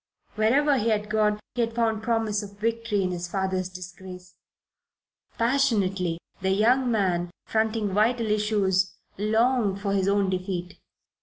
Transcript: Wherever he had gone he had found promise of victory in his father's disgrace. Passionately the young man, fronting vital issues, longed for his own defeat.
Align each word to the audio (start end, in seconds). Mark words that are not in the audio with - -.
Wherever 0.33 0.79
he 0.79 0.89
had 0.89 1.11
gone 1.11 1.39
he 1.53 1.61
had 1.61 1.75
found 1.75 2.01
promise 2.01 2.41
of 2.41 2.57
victory 2.57 3.03
in 3.03 3.11
his 3.11 3.27
father's 3.27 3.69
disgrace. 3.69 4.33
Passionately 5.37 6.17
the 6.41 6.49
young 6.49 6.89
man, 6.89 7.29
fronting 7.45 7.89
vital 7.93 8.31
issues, 8.31 8.95
longed 9.19 9.79
for 9.79 9.93
his 9.93 10.07
own 10.07 10.31
defeat. 10.31 10.79